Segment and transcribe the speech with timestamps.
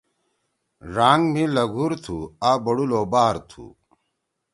[0.95, 2.17] ڙانگ مھی لہگُور تُھو۔
[2.49, 3.65] آ بوڑُول او بار تُھو۔